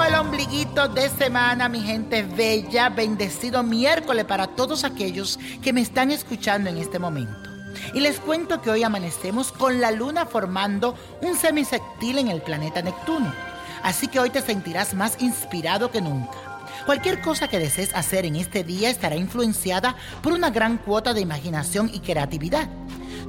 [0.00, 6.10] El ombliguito de semana, mi gente bella, bendecido miércoles para todos aquellos que me están
[6.10, 7.50] escuchando en este momento.
[7.92, 12.80] Y les cuento que hoy amanecemos con la luna formando un semisectil en el planeta
[12.80, 13.34] Neptuno.
[13.82, 16.38] Así que hoy te sentirás más inspirado que nunca.
[16.86, 21.20] Cualquier cosa que desees hacer en este día estará influenciada por una gran cuota de
[21.20, 22.68] imaginación y creatividad.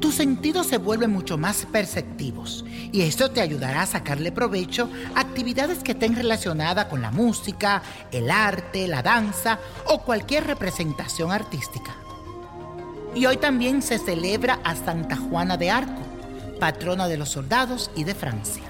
[0.00, 5.24] Tus sentidos se vuelven mucho más perceptivos y esto te ayudará a sacarle provecho a
[5.40, 7.80] actividades que estén relacionadas con la música,
[8.12, 11.96] el arte, la danza o cualquier representación artística.
[13.14, 16.02] Y hoy también se celebra a Santa Juana de Arco,
[16.60, 18.64] patrona de los soldados y de Francia.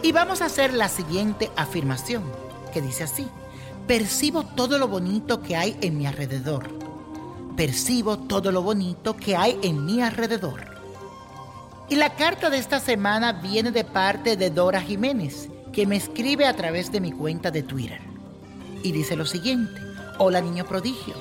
[0.00, 2.22] Y vamos a hacer la siguiente afirmación,
[2.72, 3.26] que dice así,
[3.88, 6.70] percibo todo lo bonito que hay en mi alrededor.
[7.56, 10.60] Percibo todo lo bonito que hay en mi alrededor.
[11.88, 16.46] Y la carta de esta semana viene de parte de Dora Jiménez, que me escribe
[16.46, 18.00] a través de mi cuenta de Twitter.
[18.82, 19.80] Y dice lo siguiente,
[20.18, 21.14] hola niño prodigio,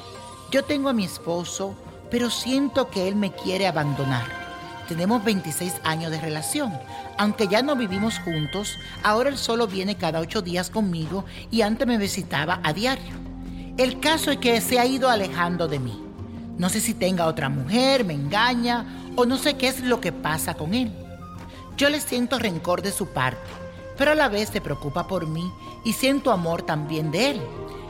[0.51, 1.75] yo tengo a mi esposo,
[2.09, 4.25] pero siento que él me quiere abandonar.
[4.87, 6.71] Tenemos 26 años de relación.
[7.17, 11.85] Aunque ya no vivimos juntos, ahora él solo viene cada ocho días conmigo y antes
[11.85, 13.15] me visitaba a diario.
[13.77, 16.01] El caso es que se ha ido alejando de mí.
[16.57, 20.11] No sé si tenga otra mujer, me engaña o no sé qué es lo que
[20.11, 20.91] pasa con él.
[21.75, 23.37] Yo le siento rencor de su parte,
[23.97, 25.51] pero a la vez se preocupa por mí
[25.83, 27.41] y siento amor también de él.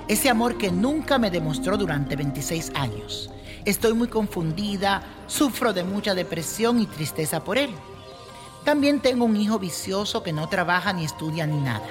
[0.08, 3.30] Ese amor que nunca me demostró durante 26 años.
[3.66, 7.72] Estoy muy confundida, sufro de mucha depresión y tristeza por él.
[8.64, 11.88] También tengo un hijo vicioso que no trabaja ni estudia ni nada.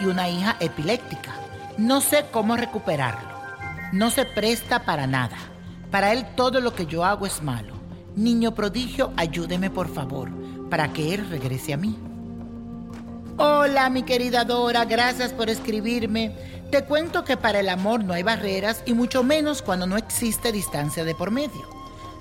[0.00, 1.32] Y una hija epiléptica.
[1.78, 3.30] No sé cómo recuperarlo.
[3.92, 5.36] No se presta para nada.
[5.92, 7.74] Para él todo lo que yo hago es malo.
[8.16, 10.30] Niño prodigio, ayúdeme por favor,
[10.68, 11.96] para que él regrese a mí.
[13.38, 16.36] Hola mi querida Dora, gracias por escribirme.
[16.70, 20.52] Te cuento que para el amor no hay barreras y mucho menos cuando no existe
[20.52, 21.66] distancia de por medio.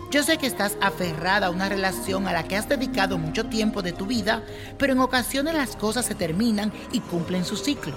[0.10, 3.82] Yo sé que estás aferrada a una relación a la que has dedicado mucho tiempo
[3.82, 4.42] de tu vida,
[4.78, 7.94] pero en ocasiones las cosas se terminan y cumplen su ciclo.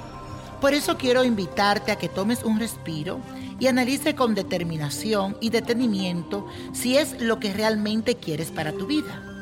[0.60, 3.20] Por eso quiero invitarte a que tomes un respiro
[3.60, 9.33] y analice con determinación y detenimiento si es lo que realmente quieres para tu vida.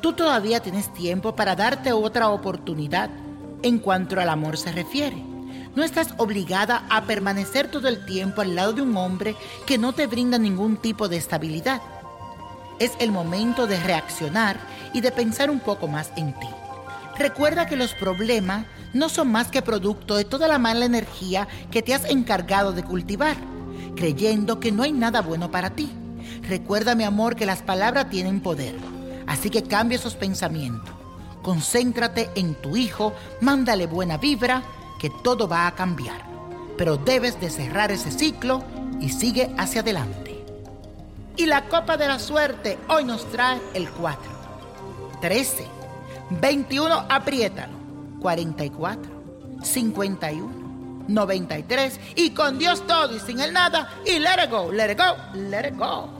[0.00, 3.10] Tú todavía tienes tiempo para darte otra oportunidad
[3.62, 5.22] en cuanto al amor se refiere.
[5.76, 9.36] No estás obligada a permanecer todo el tiempo al lado de un hombre
[9.66, 11.82] que no te brinda ningún tipo de estabilidad.
[12.78, 14.58] Es el momento de reaccionar
[14.94, 16.48] y de pensar un poco más en ti.
[17.18, 18.64] Recuerda que los problemas
[18.94, 22.82] no son más que producto de toda la mala energía que te has encargado de
[22.82, 23.36] cultivar,
[23.96, 25.90] creyendo que no hay nada bueno para ti.
[26.48, 28.74] Recuerda, mi amor, que las palabras tienen poder.
[29.26, 30.94] Así que cambia esos pensamientos.
[31.42, 34.62] Concéntrate en tu hijo, mándale buena vibra,
[34.98, 36.22] que todo va a cambiar.
[36.76, 38.62] Pero debes de cerrar ese ciclo
[39.00, 40.44] y sigue hacia adelante.
[41.36, 44.20] Y la copa de la suerte hoy nos trae el 4,
[45.20, 45.66] 13,
[46.30, 47.72] 21, apriétalo,
[48.20, 49.10] 44,
[49.62, 50.60] 51,
[51.08, 54.98] 93 y con Dios todo y sin el nada y let it go, let it
[54.98, 56.19] go, let it go.